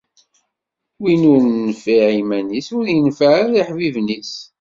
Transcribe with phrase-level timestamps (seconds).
[1.01, 4.33] Win ur nenfiε iman-is, ur ineffeε ara iḥbiben-is.